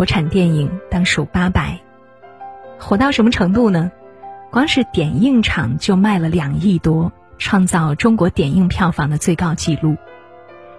[0.00, 1.78] 国产电影当属八百，
[2.78, 3.92] 火到什么程度呢？
[4.50, 9.98] 光是点映场就卖了两亿多，创造中国点映票房的最高纪录。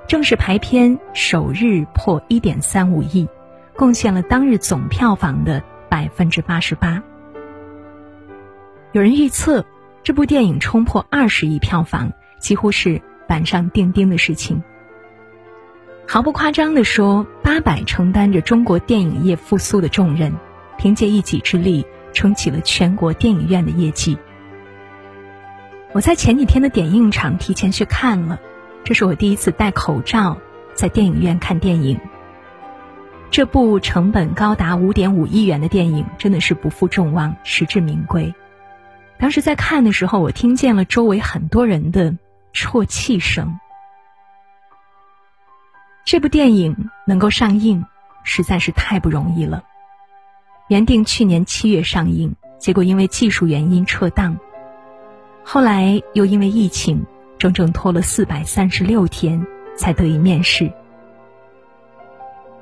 [0.08, 3.30] 正式排片首日破一点三五亿，
[3.76, 7.04] 贡献了当日总票房的百分之八十八。
[8.92, 9.64] 有人预测，
[10.02, 14.64] 这部电影冲破二十亿票房，几乎是板上钉钉的事情。
[16.12, 20.36] 毫不夸张地说，八佰承担着中国电影业复苏的重任，
[20.78, 24.18] 凭借一己之力撑起了全国电影院的业绩。
[25.94, 28.42] 我在前几天的点映场提前去看了，
[28.84, 30.38] 这是我第一次戴口罩
[30.74, 31.98] 在电影院看电影。
[33.30, 38.36] 这部成本高达五点五亿元的电影真的是不负众望，实至名归。
[39.18, 42.18] 当时在看的时候，我听见了周围很多人的
[42.54, 43.58] 啜泣声。
[46.04, 47.86] 这部电影能够上映，
[48.24, 49.64] 实在是太不容易了。
[50.68, 54.38] 原定去年七月上映，结果因为技术原因撤档，
[55.44, 57.06] 后来又因为疫情，
[57.38, 59.46] 整整拖了四百三十六天
[59.78, 60.72] 才得以面世。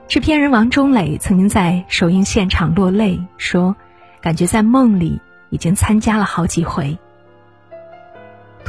[0.08, 3.76] 制片人王中磊曾经在首映现场落泪，说
[4.22, 6.98] ：“感觉在梦里已经参加了好几回。”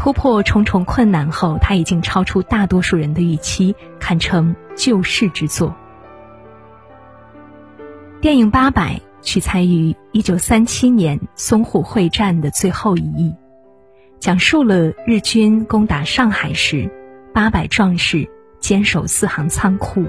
[0.02, 5.76] 突破重重困难后，他已经超出大多数人的预期，堪称救世之作。
[8.22, 13.34] 电影《八佰》取材于一九三七年淞沪会战的最后一役，
[14.18, 16.90] 讲述了日军攻打上海时，
[17.34, 18.26] 八百壮士
[18.58, 20.06] 坚守四行仓库，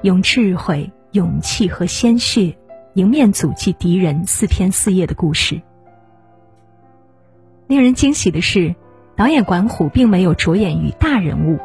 [0.00, 2.56] 用智慧、勇气和鲜血
[2.94, 5.60] 迎面阻击敌人四天四夜的故事。
[7.66, 8.74] 令人惊喜的是。
[9.16, 11.58] 导演管虎并没有着眼于大人物，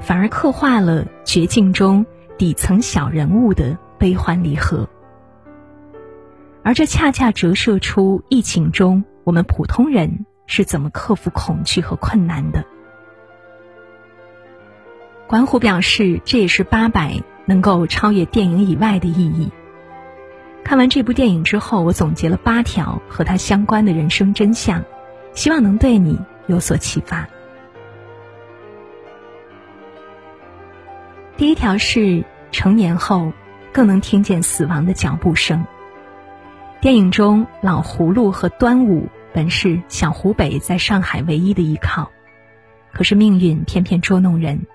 [0.00, 2.04] 反而刻画了绝境中
[2.36, 4.86] 底层小人物的悲欢离合，
[6.62, 12.62] 而这恰恰折射出疫情中我们普通人是怎么克服恐惧和困难的。
[15.26, 19.50] 管虎表示，这也是八佰能够超越电影以外的意义。
[20.62, 24.84] 看完这部电影之后，我总结了八条和他相关的人生真相，
[25.32, 26.18] 希望能对你。
[26.48, 27.28] 有所启发。
[31.36, 33.32] 第一条是成年后
[33.72, 35.64] 更能听见死亡的脚步声。
[36.80, 42.10] 电影中，老葫芦和端午本是小湖北在上海唯一的依靠，
[42.92, 44.66] 可是命运偏偏捉弄人，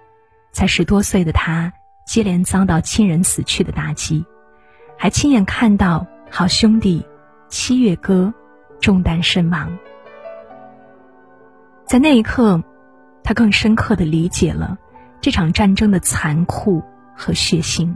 [0.51, 1.73] 才十多岁的他
[2.05, 4.25] 接连遭到亲人死去的打击，
[4.97, 7.05] 还亲眼看到好兄弟
[7.47, 8.33] 七月哥
[8.79, 9.77] 中弹身亡。
[11.93, 12.59] 在那一刻，
[13.23, 14.79] 他更深刻的理解了
[15.21, 16.81] 这场战争的残酷
[17.15, 17.95] 和血腥。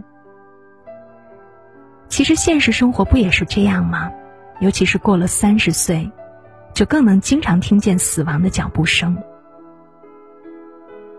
[2.07, 4.11] 其实现实生活不也是这样吗？
[4.59, 6.11] 尤其是过了三十岁，
[6.75, 9.17] 就更能经常听见死亡的脚步声。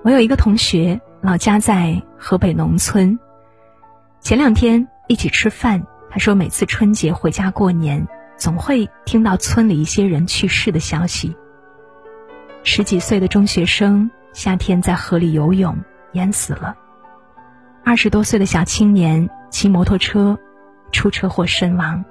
[0.05, 3.19] 我有一个同学，老家在河北农村。
[4.21, 8.07] 前两天一起吃饭，他说每次春节回家过年，
[8.37, 11.37] 总会听到村里一些人去世的消息。
[12.65, 15.77] 十几岁的中学生夏天在河里游泳
[16.13, 16.77] 淹死了。
[17.85, 20.39] 二十多岁的小青年骑摩托车
[20.93, 22.05] 出车祸身亡。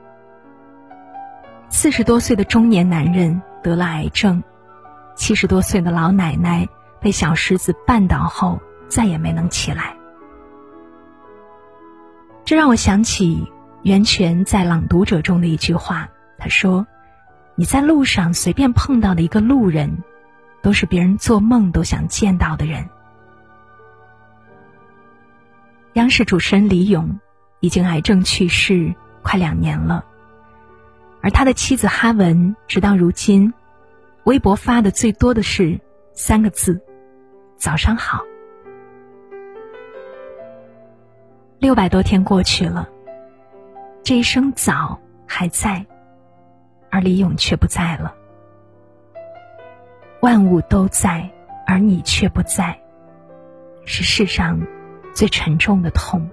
[1.69, 4.41] 四十多岁的中年男人得了癌症，
[5.15, 6.67] 七十多岁的老奶奶
[6.99, 9.95] 被小石子绊倒后再也没能起来。
[12.45, 13.45] 这让我想起
[13.83, 16.09] 袁泉在《朗读者》中的一句话，
[16.39, 16.87] 他说
[17.55, 20.03] ：“你在路上随便碰到的一个路人。”
[20.67, 22.89] 都是别人做梦都想见到的人。
[25.93, 27.21] 央视主持人李咏
[27.61, 30.03] 已经癌症去世快两年了，
[31.21, 33.53] 而他的妻子哈文直到如今，
[34.25, 35.79] 微博发的最多的是
[36.11, 36.81] 三个字
[37.55, 38.21] ：“早上好。”
[41.59, 42.89] 六百多天过去了，
[44.03, 45.85] 这一声早还在，
[46.91, 48.13] 而李咏却不在了。
[50.21, 51.29] 万物都在，
[51.65, 52.79] 而你却不在，
[53.85, 54.59] 是世上
[55.13, 56.29] 最沉重的痛。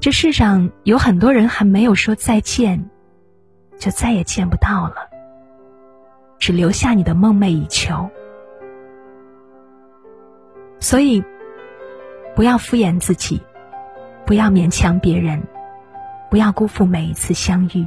[0.00, 2.90] 这世上有很多人还没有说再见，
[3.78, 5.08] 就再也见不到了，
[6.38, 8.10] 只留下你的梦寐以求。
[10.80, 11.22] 所以，
[12.34, 13.40] 不要敷衍自己，
[14.24, 15.42] 不要勉强别人，
[16.30, 17.86] 不要辜负每一次相遇。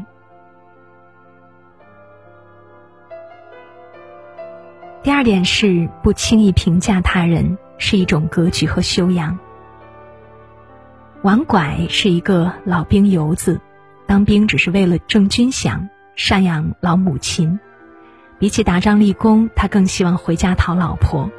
[5.03, 9.37] 第二点是不轻易评价他人是一种格局和修养。
[11.23, 13.59] 王拐是一个老兵游子，
[14.07, 17.59] 当兵只是为了挣军饷，赡养老母亲。
[18.39, 21.29] 比起打仗立功，他更希望回家讨老婆。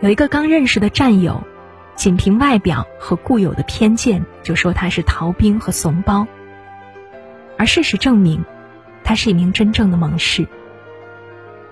[0.00, 1.40] 有一个刚认识的战友，
[1.94, 6.26] 仅凭外表和固有的偏见，就说他是逃兵和怂包。
[7.56, 8.44] 而事实证明，
[9.04, 10.48] 他是一名真正的猛士，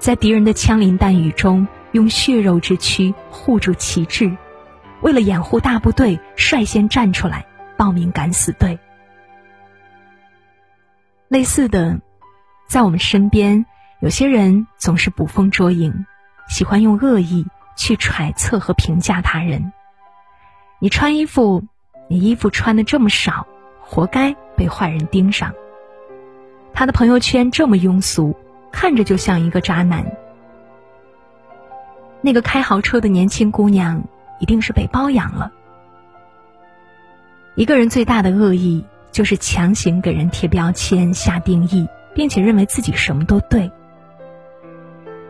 [0.00, 4.34] 在敌人的枪林弹雨中，用血肉之躯护住旗帜。
[5.02, 7.44] 为了掩护大部队，率先站出来
[7.76, 8.78] 报名敢死队。
[11.28, 12.00] 类似的，
[12.66, 13.66] 在我们身边，
[14.00, 16.06] 有些人总是捕风捉影，
[16.48, 17.46] 喜欢用恶意
[17.76, 19.70] 去揣测和评价他人。
[20.78, 21.62] 你穿衣服，
[22.08, 23.46] 你衣服穿的这么少，
[23.82, 25.52] 活该被坏人盯上。
[26.72, 28.34] 他的朋友圈这么庸俗，
[28.72, 30.04] 看着就像一个渣男。
[32.20, 34.02] 那个开豪车的年轻姑娘。
[34.40, 35.52] 一定是被包养了。
[37.54, 38.82] 一个人最大的恶意，
[39.12, 43.70] 就是强行给人贴标签、下定义，并且认为自己什么都对。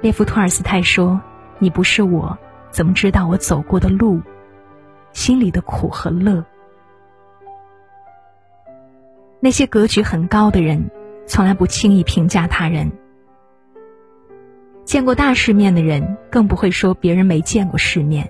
[0.01, 1.21] 列夫·托尔斯泰说
[1.59, 2.39] ：“你不是我，
[2.71, 4.23] 怎么知道我走过的路、
[5.13, 6.45] 心里的苦和乐？”
[9.41, 10.89] 那些格局很高的人，
[11.27, 12.89] 从来不轻易评价他人；
[14.91, 18.29] 见过大世面的人，更不会说别人没见过世面。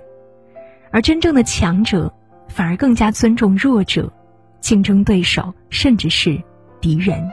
[0.91, 2.13] 而真正的强者，
[2.49, 4.13] 反而更加尊重弱者、
[4.61, 6.39] 竞争对手，甚至是
[6.79, 7.31] 敌人。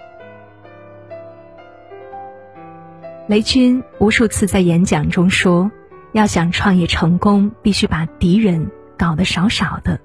[3.28, 5.70] 雷军无数次在演讲中说
[6.16, 10.00] ：“要想创业成功，必须把敌人搞得少少的，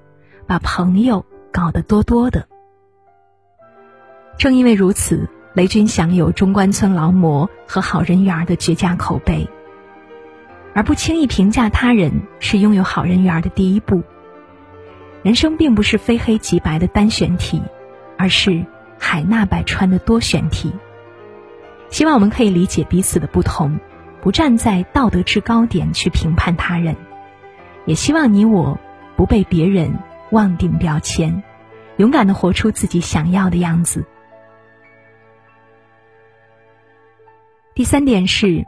[0.45, 2.45] 把朋友搞得多多的。”
[4.37, 9.47] 正因为如此，雷军享有“中关村劳模”和“好人缘”的绝佳口碑。
[10.73, 14.01] 而不轻易评价他人，是拥有好人缘的第一步。
[15.21, 17.61] 人生并不是非黑即白的单选题，
[18.17, 18.65] 而是
[18.97, 20.73] 海纳百川的多选题。
[21.91, 23.79] 希望我们可以理解彼此的不同，
[24.21, 26.95] 不站在道德制高点去评判他人，
[27.85, 28.79] 也希望你我
[29.15, 29.99] 不被别人
[30.31, 31.43] 妄定标签，
[31.97, 34.03] 勇敢的活出自己想要的样子。
[37.75, 38.65] 第三点是，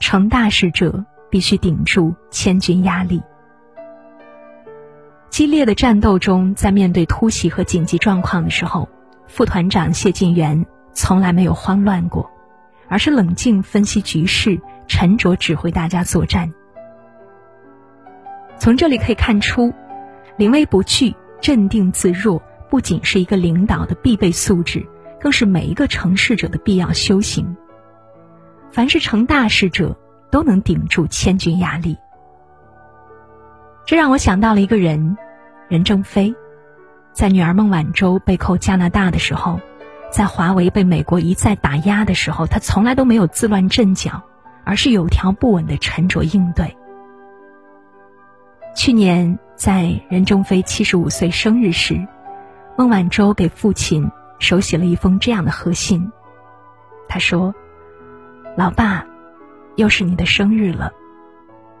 [0.00, 1.04] 成大事者。
[1.30, 3.20] 必须顶住千钧压力。
[5.30, 8.88] 激烈的战斗中，在面对突袭和紧急状况的时候，
[9.26, 12.30] 副团长谢晋元从来没有慌乱过，
[12.86, 16.54] 而是冷静分析局势，沉着指挥大家作战。
[18.56, 19.74] 从这里可以看出，
[20.36, 22.40] 临危不惧、镇定自若，
[22.70, 24.86] 不仅是一个领导的必备素质，
[25.20, 27.56] 更是每一个成事者的必要修行。
[28.74, 29.96] 凡是成大事者。
[30.30, 31.96] 都能顶住千钧压力，
[33.86, 35.16] 这让我想到了一个人，
[35.68, 36.34] 任正非，
[37.12, 39.60] 在女儿孟晚舟被扣加拿大的时候，
[40.10, 44.24] 在华为被美国一再打压的时候，他从来都没有自乱阵脚，
[44.64, 46.76] 而是有条不紊的沉着应对。
[48.74, 52.04] 去年在任正非七十五岁生日时，
[52.76, 54.10] 孟晚舟给父亲
[54.40, 56.10] 手写了一封这样的贺信，
[57.08, 57.54] 他说
[58.56, 59.06] ：“老爸。”
[59.76, 60.92] 又是你的生日了，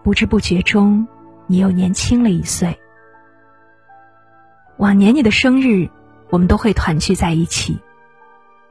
[0.02, 1.06] 不知不觉中，
[1.46, 2.76] 你又年轻了一岁。
[4.78, 5.88] 往年你的生日，
[6.28, 7.78] 我们都会团聚在一起。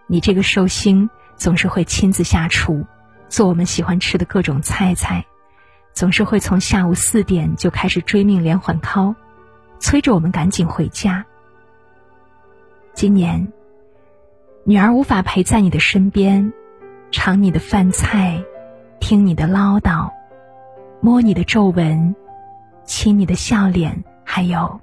[0.07, 2.85] 你这个寿星总是会亲自下厨，
[3.29, 5.25] 做我们喜欢吃的各种菜菜，
[5.93, 9.15] 总是会从下午四点就开始追命连环 call，
[9.79, 11.25] 催着我们赶紧回家。
[12.93, 13.53] 今年，
[14.65, 16.51] 女儿无法陪在你的身边，
[17.13, 18.43] 尝你的饭菜。
[18.99, 20.09] 听你的唠叨，
[21.01, 22.15] 摸你的皱纹，
[22.85, 24.79] 亲你的笑脸，还有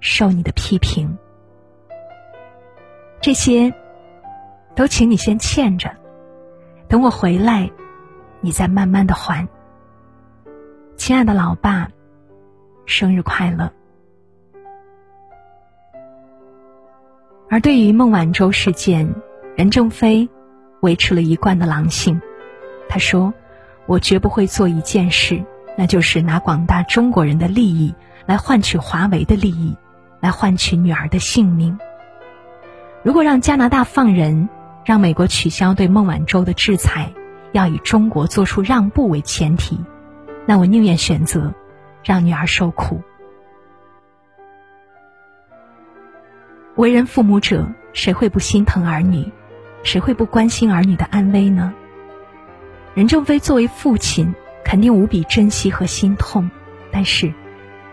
[0.00, 1.16] 受你的批评，
[3.20, 3.72] 这些
[4.74, 5.88] 都请你先欠着，
[6.88, 7.70] 等我回来，
[8.40, 9.46] 你再慢慢的还。
[10.96, 11.88] 亲爱的老爸，
[12.84, 13.72] 生日快乐！
[17.48, 19.08] 而对于孟晚舟事件，
[19.56, 20.28] 任正非
[20.82, 22.20] 维持了一贯的狼性，
[22.88, 23.34] 他说。
[23.84, 25.44] 我绝不会做一件事，
[25.76, 27.92] 那就是拿广大中国人的利益
[28.26, 29.76] 来换取华为的利益，
[30.20, 31.76] 来换取女儿的性命。
[33.02, 34.48] 如果让加拿大放人，
[34.84, 37.12] 让美国取消对孟晚舟的制裁，
[37.50, 39.76] 要以中国做出让步为前提，
[40.46, 41.52] 那我宁愿选择
[42.04, 43.02] 让女儿受苦。
[46.76, 49.30] 为人父母者，谁会不心疼儿女？
[49.82, 51.74] 谁会不关心儿女的安危呢？
[52.94, 54.34] 任正非作为父亲，
[54.64, 56.50] 肯定无比珍惜和心痛，
[56.90, 57.32] 但是，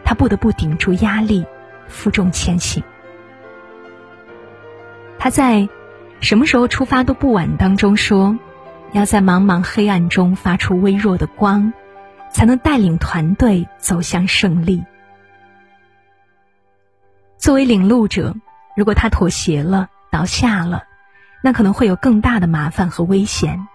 [0.03, 1.46] 他不得不顶住压力，
[1.88, 2.84] 负重前行。
[5.17, 5.62] 他在
[6.22, 8.38] 《什么时候出发都不晚》当中说
[8.93, 11.74] ：“要在茫茫黑暗中发出微弱的光，
[12.31, 14.84] 才能带领团队走向胜利。”
[17.38, 18.36] 作为领路者，
[18.75, 20.84] 如果他妥协了、倒下了，
[21.41, 23.67] 那可能会有更大的麻烦和危险。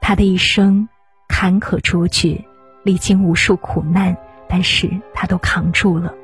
[0.00, 0.88] 他的一生
[1.28, 2.44] 坎坷卓绝，
[2.82, 4.16] 历经无数苦难，
[4.48, 6.14] 但是他都扛住了。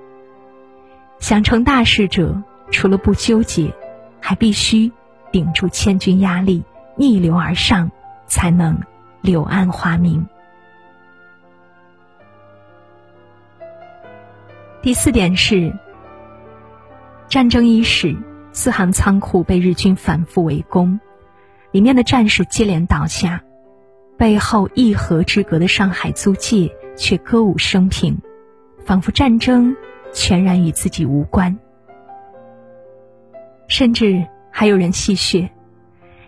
[1.19, 3.73] 想成大事者，除了不纠结，
[4.21, 4.93] 还必须
[5.31, 6.65] 顶住千钧压力，
[6.97, 7.91] 逆流而上，
[8.27, 8.79] 才能
[9.21, 10.27] 柳暗花明。
[14.83, 15.73] 第四点是，
[17.29, 18.17] 战争伊始，
[18.57, 20.99] 四行仓库被日军反复围攻，
[21.73, 23.45] 里面的战士接连倒下，
[24.17, 28.19] 背后一河之隔的上海租界却歌舞升平，
[28.83, 29.77] 仿佛战争
[30.15, 31.59] 全然与自己无关。
[33.69, 35.51] 甚至还有人戏谑，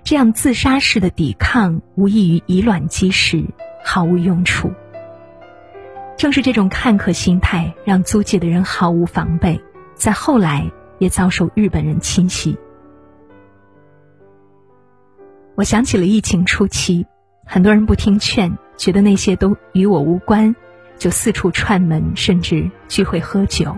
[0.05, 3.43] 这样自杀式的抵抗无异于以卵击石，
[3.83, 4.71] 毫无用处。
[6.19, 9.59] 正是这种看客心态，让租界的人毫无防备，
[9.95, 12.57] 在后来也遭受日本人侵袭。
[15.55, 17.07] 我想起了疫情初期，
[17.45, 20.55] 很多人不听劝，觉得那些都与我无关，
[20.97, 23.77] 就四处串门，甚至聚会喝酒，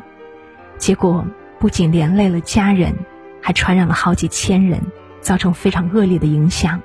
[0.76, 1.24] 结果
[1.58, 2.94] 不仅连累了家人，
[3.40, 4.80] 还传染了好几千人，
[5.20, 6.80] 造成非常恶劣的影响。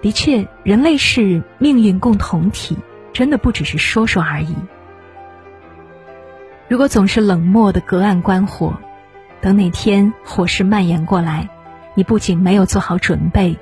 [0.00, 2.76] 的确，人类是命运共同体。
[3.12, 4.56] 真的不只是说说而已。
[6.72, 8.78] 如果总是冷漠的隔岸观火，
[9.42, 11.50] 等哪天火势蔓延过来，
[11.94, 13.58] 你不仅没有做好准备，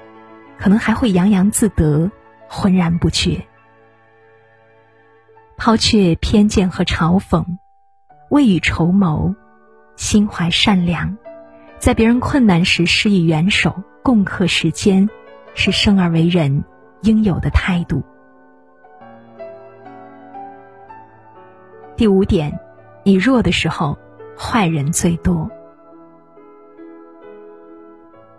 [0.57, 2.13] 可能还会洋洋自得，
[2.47, 3.45] 浑然不觉。
[5.57, 7.45] 抛却偏见和嘲讽，
[8.29, 9.35] 未雨绸缪，
[9.97, 11.19] 心怀善良，
[11.81, 15.11] 在别人困难时施以援手，共克时艰，
[15.55, 16.63] 是生而为人
[17.03, 18.05] 应有的态度。
[21.97, 22.57] 第五点，
[23.03, 23.99] 你弱的时候，
[24.37, 25.51] 坏人最多。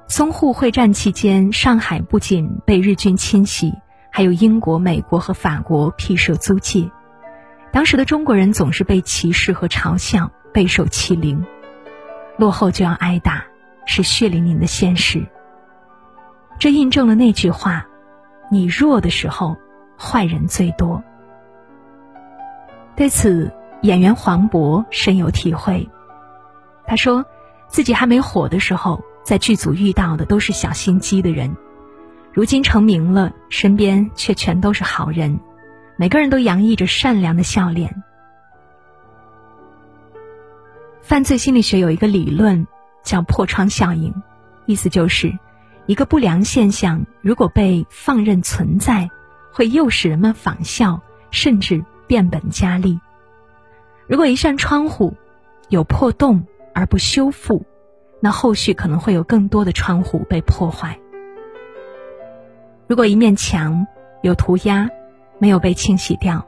[0.07, 3.73] 淞沪会战期间，上海不仅被日军侵袭，
[4.11, 6.91] 还有英国、美国和法国辟设租界。
[7.71, 11.45] 当时的中国人总是被歧视和嘲笑，备受欺凌，
[12.37, 13.45] 落后就要挨打，
[13.85, 15.25] 是血淋淋的现实。
[16.59, 17.87] 这印证了那句话：
[18.51, 19.57] 你弱的时候，
[19.97, 21.01] 坏人最多。
[22.97, 23.49] 对此，
[23.81, 25.89] 演员黄渤深有体会。
[26.85, 27.25] 他说，
[27.67, 31.55] 自己还没火的时候，在剧组遇到的都是小心机的人；
[32.33, 35.39] 如今成名了，身边却全都是好人，
[35.97, 38.03] 每个人都洋溢着善良的笑脸。
[41.01, 42.67] 犯罪心理学有一个理论
[43.03, 44.13] 叫“破窗效应”，
[44.65, 45.37] 意思就是，
[45.85, 49.09] 一个不良现象如果被放任存在，
[49.51, 51.83] 会诱使人们仿效，甚至。
[52.07, 52.99] 变本加厉。
[54.11, 55.13] 如果一扇窗户
[55.69, 57.65] 有破洞而不修复，
[58.19, 60.99] 那后续可能会有更多的窗户被破坏。
[62.87, 63.87] 如果一面墙
[64.21, 64.89] 有涂鸦
[65.39, 66.45] 没有被清洗掉，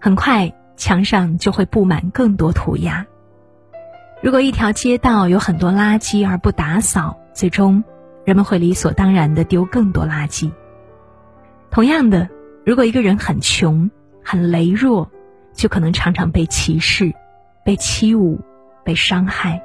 [0.00, 3.06] 很快墙上就会布满更多涂鸦。
[4.22, 7.84] 如果一条街道有很多垃圾而不打扫，最终
[8.24, 10.50] 人们会理所当然的丢更多垃圾。
[11.70, 12.30] 同样的，
[12.64, 13.90] 如果一个人很穷，
[14.24, 15.10] 很羸弱，
[15.58, 17.12] 就可能常常被歧视、
[17.64, 18.38] 被欺侮、
[18.84, 19.60] 被伤害。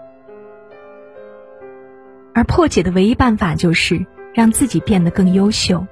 [2.34, 5.86] 而破解的唯一办法就是让自己变得更优秀、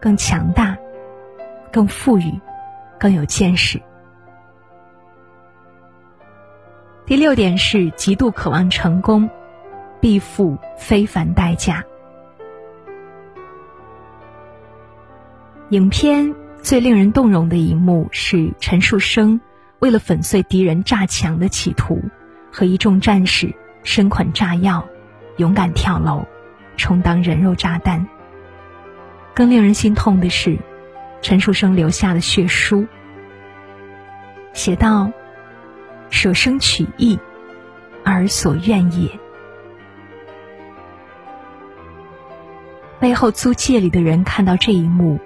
[0.00, 0.76] 更强大、
[1.72, 2.40] 更富裕、
[2.98, 3.80] 更有见识。
[7.06, 9.30] 第六点是极度渴望成功，
[10.00, 11.84] 必付非凡代价。
[15.68, 16.34] 影片。
[16.66, 19.40] 最令人动容的一幕是陈树生
[19.78, 22.02] 为了粉碎敌人炸墙的企图，
[22.50, 23.54] 和一众战士
[23.84, 24.84] 身捆炸药，
[25.36, 26.26] 勇敢跳楼，
[26.76, 28.08] 充当人肉炸弹。
[29.32, 30.58] 更令人心痛的是，
[31.22, 32.84] 陈树生留下的血书，
[34.52, 35.12] 写道
[36.10, 37.16] ：“舍生取义，
[38.04, 39.08] 尔所愿也。”
[42.98, 45.20] 背后租界里的人看到这一幕。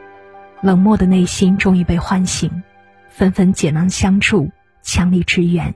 [0.62, 2.62] 冷漠的内心终于被唤醒，
[3.08, 4.50] 纷纷解囊相助，
[4.82, 5.74] 强力支援。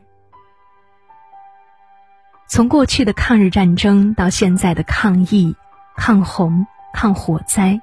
[2.47, 5.57] 从过去的抗日战争到现在的抗疫、
[5.97, 7.81] 抗洪、抗火灾，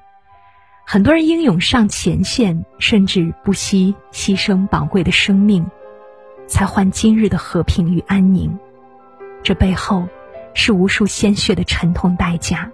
[0.85, 5.65] 很多人英勇上前线，甚至不惜牺牲宝贵的生命，
[6.47, 8.57] 才换今日的和平与安宁。
[9.43, 10.07] 这背后，
[10.53, 12.71] 是无数鲜血的沉痛代价。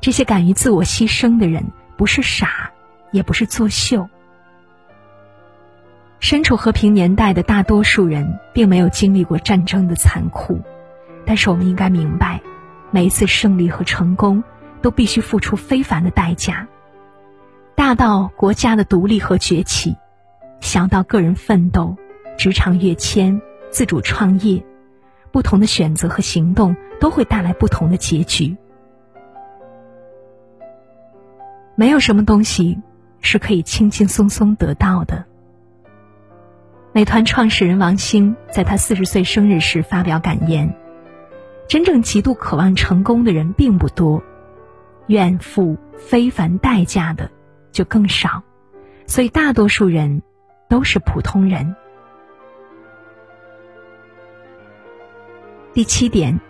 [0.00, 1.64] 这些敢于自我牺牲的人，
[1.96, 2.70] 不是傻，
[3.10, 4.08] 也不是作秀。
[6.20, 10.60] 身处和平年代的大多数人，并没有经历过战争的残酷，
[11.24, 12.40] 但是我们应该明白，
[12.90, 14.42] 每一次胜利和成功，
[14.82, 16.66] 都必须付出非凡的代价。
[17.76, 19.96] 大到国家的独立和崛起，
[20.60, 21.96] 小到个人奋斗、
[22.36, 24.64] 职场跃迁、自主创业，
[25.30, 28.56] 不同的选择和行动，都会带来不同的结局。
[31.76, 32.76] 没有什么东西
[33.20, 35.24] 是可以轻轻松松得到的。
[36.92, 40.74] 美团创始人王兴在他四十岁生日时发表感言
[41.68, 44.22] ：“真正极度渴望成功的人并不多，
[45.06, 47.30] 愿付非凡代价的
[47.70, 48.42] 就更少，
[49.06, 50.22] 所以大多数人
[50.68, 51.76] 都是普通人。”
[55.74, 56.40] 第七点，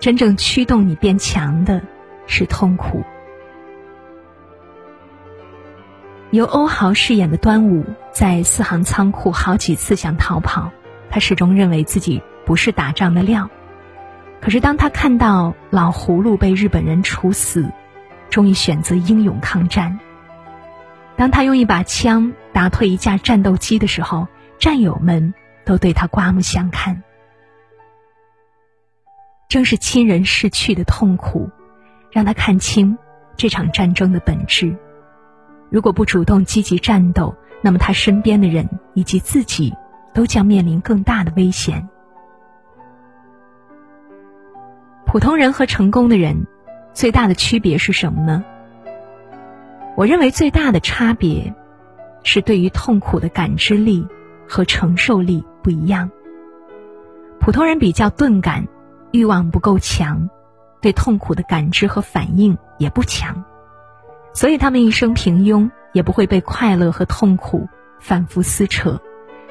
[0.00, 1.82] 真正驱动你变强的
[2.26, 3.02] 是痛苦。
[6.30, 10.70] 由欧豪饰演的端午，在四行仓库好几次想逃跑，
[11.10, 13.48] 他始终认为自己不是打仗的料。
[14.40, 17.72] 可是当他看到老葫芦被日本人处死，
[18.28, 19.98] 终于选择英勇抗战。
[21.16, 25.32] 当他用一把枪打退一架战斗机的时候，战友们
[25.64, 27.02] 都对他刮目相看。
[29.48, 31.48] 正是亲人逝去的痛苦，
[32.12, 32.98] 让他看清
[33.34, 34.76] 这场战争的本质。
[35.70, 39.74] 如果不主动积极战斗，那么他身边的人以及自己
[40.14, 41.88] 都将面临更大的危险。
[45.06, 46.46] 普通人和成功的人
[46.92, 48.44] 最大的区别是什么呢？
[49.96, 51.54] 我认为最大的差别
[52.22, 54.06] 是对于痛苦的感知力
[54.46, 56.10] 和承受力不一样。
[57.40, 58.68] 普通人比较钝感，
[59.10, 60.28] 欲望不够强，
[60.80, 63.44] 对痛苦的感知和反应也不强。
[64.32, 69.00] 所以他们一生平庸，也不会被快乐和痛苦反复撕扯，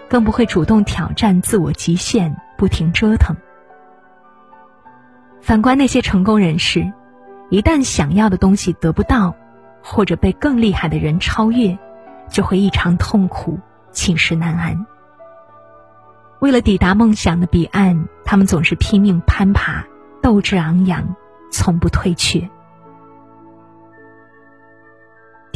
[0.10, 3.36] 更不会主动挑战自我极限，不停折腾。
[5.42, 6.92] 反观那些成功人士，
[7.50, 9.36] 一旦想要的东西得不到，
[9.82, 11.78] 或者被更厉害的人超越，
[12.30, 13.60] 就会异常痛苦，
[13.92, 14.86] 寝食难安。
[16.40, 19.86] 为了抵达梦想的彼岸，他们总是拼命攀爬，
[20.22, 21.16] 斗志昂扬，
[21.52, 22.50] 从不退却。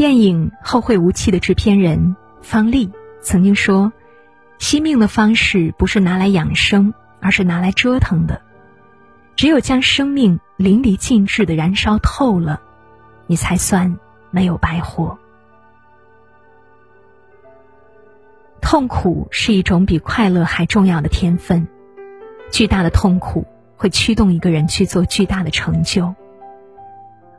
[0.02, 3.94] 电影《后会无期》的制片人方丽曾经说
[4.58, 8.42] ：“惜命的方式不是拿来养生，而是拿来折腾的。
[9.36, 12.60] 只有将生命淋漓尽致的燃烧透了，
[13.28, 14.00] 你才算
[14.32, 15.20] 没有白活。
[18.60, 21.68] 痛苦是一种比快乐还重要的天分，
[22.52, 23.46] 巨大的痛苦
[23.78, 26.16] 会驱动一个人去做巨大的成就。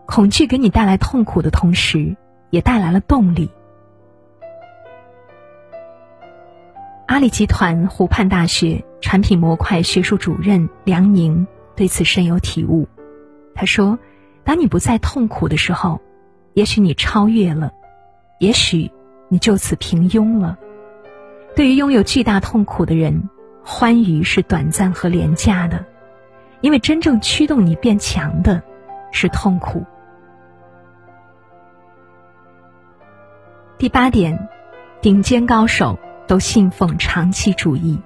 [0.06, 2.14] 恐惧给你带来痛苦的同时。”
[2.52, 3.50] 也带来了动力。
[7.06, 12.86] 阿里集团湖畔大学产品模块学术主任梁宁对此深有体悟。
[13.54, 13.98] 他说
[14.44, 15.98] ：“当你不再痛苦的时候，
[16.52, 17.72] 也许你超越了，
[18.38, 18.90] 也许
[19.28, 20.58] 你就此平庸了。
[21.56, 23.30] 对于拥有巨大痛苦的人，
[23.64, 25.84] 欢愉是短暂和廉价的，
[26.60, 28.62] 因为真正驱动你变强的
[29.10, 29.82] 是痛苦。”
[33.82, 34.48] 第八点，
[35.00, 38.00] 顶尖高手都信奉长期主义。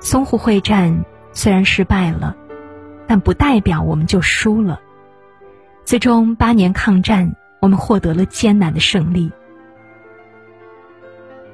[0.00, 2.34] 淞沪会战虽然失败了，
[3.06, 4.80] 但不代表我们就输了。
[5.84, 9.30] 最终八年抗战，我们获得了艰难的胜利。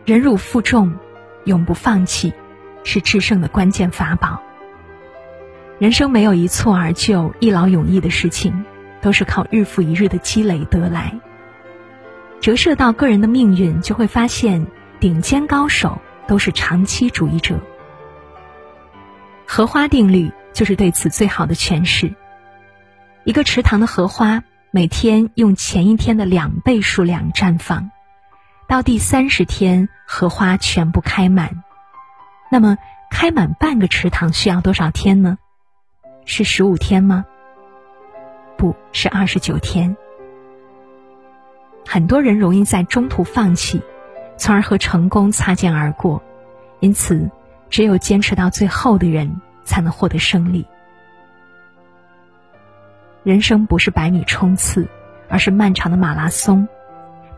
[0.04, 0.94] 忍辱负重，
[1.46, 2.32] 永不放弃，
[2.84, 4.40] 是制胜的关键法宝。
[5.80, 8.64] 人生没有一蹴而就、一劳永逸的事情，
[9.00, 11.18] 都是靠日复一日的积累得来。
[12.40, 14.66] 折射到个人的命运，就会发现
[15.00, 17.60] 顶尖高手都是长期主义者。
[19.46, 22.14] 荷花定律就是对此最好的诠释。
[23.24, 27.90] 一个池塘的荷花，每天用前一天的两倍数量绽放，
[28.68, 31.64] 到第三十天荷花全部开满。
[32.50, 32.78] 那么，
[33.10, 35.38] 开满半个池塘需要多少天呢？
[36.24, 37.24] 是十五天吗？
[38.56, 39.96] 不是二十九天。
[41.90, 43.80] 很多人容易在中途放弃，
[44.36, 46.22] 从而和成功擦肩而过。
[46.80, 47.30] 因此，
[47.70, 50.66] 只有坚持到最后的人，才能获得胜利。
[53.22, 54.86] 人生不是百米冲刺，
[55.30, 56.68] 而是漫长的马拉松，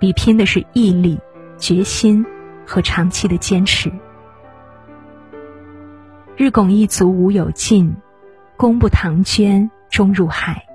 [0.00, 1.20] 比拼的是毅力、
[1.56, 2.26] 决心
[2.66, 3.92] 和长期的坚持。
[6.36, 7.94] 日拱一卒无有尽，
[8.56, 10.66] 功不唐捐终入海。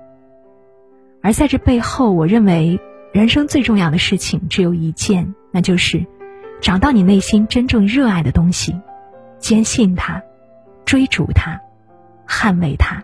[1.20, 2.80] 而在这背后，我认为
[3.16, 6.04] 人生最重要的事情只有一件，那就是
[6.60, 8.78] 找到你内心真正热爱的东西，
[9.38, 10.22] 坚信它，
[10.84, 11.58] 追逐它，
[12.28, 13.02] 捍卫它。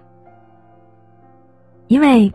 [1.86, 2.30] 因为，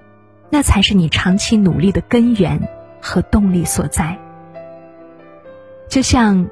[0.50, 2.68] 那才是你长期努力的根源
[3.00, 4.18] 和动力所在。
[5.88, 6.46] 就像《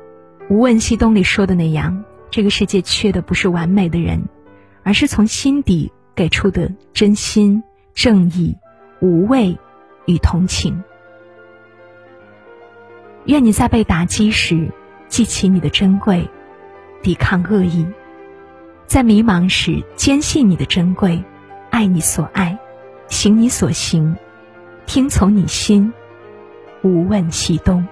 [0.48, 4.22] 无问西东》里说的那样，这个世界缺的不是完美的人，
[4.84, 7.64] 而是从心底给出的真心、
[7.96, 8.56] 正义、
[9.02, 9.58] 无畏
[10.06, 10.84] 与同情。
[13.26, 14.70] 愿你在被打击时
[15.08, 16.30] 记起你的珍贵，
[17.02, 17.86] 抵抗恶意；
[18.86, 21.24] 在迷茫时坚信你的珍贵，
[21.72, 22.58] 爱你所爱。
[23.08, 24.16] 行你所行，
[24.86, 25.94] 听从你心，
[26.82, 27.88] 无问西东。